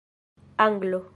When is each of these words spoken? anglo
anglo 0.57 1.09